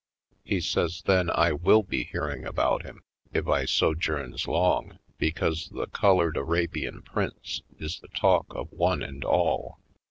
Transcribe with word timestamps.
He 0.43 0.61
says 0.61 1.03
then 1.05 1.29
I 1.29 1.51
will 1.51 1.83
be 1.83 2.05
hearing 2.05 2.43
about 2.43 2.81
him 2.81 3.03
if 3.33 3.47
I 3.47 3.65
sojourns 3.65 4.47
long, 4.47 4.97
be 5.19 5.31
cause 5.31 5.69
the 5.71 5.85
Colored 5.85 6.37
Arabian 6.37 7.03
Prince 7.03 7.61
is 7.77 7.99
the 7.99 8.07
talk 8.07 8.47
of 8.49 8.71
one 8.71 9.03
and 9.03 9.23
all. 9.23 9.77